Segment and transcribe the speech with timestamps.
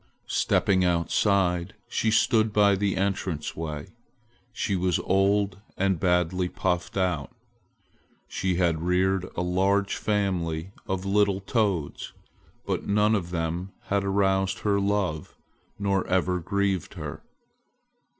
[0.25, 3.89] Stepping outside, she stood by the entrance way.
[4.51, 7.29] She was old and badly puffed out.
[8.27, 12.13] She had reared a large family of little toads,
[12.65, 15.37] but none of them had aroused her love,
[15.77, 17.21] nor ever grieved her.